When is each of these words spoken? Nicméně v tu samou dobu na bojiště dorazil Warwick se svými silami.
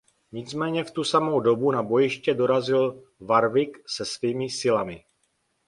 Nicméně 0.31 0.83
v 0.83 0.91
tu 0.91 1.03
samou 1.03 1.39
dobu 1.39 1.71
na 1.71 1.83
bojiště 1.83 2.33
dorazil 2.33 3.03
Warwick 3.19 3.77
se 3.89 4.05
svými 4.05 4.49
silami. 4.49 5.03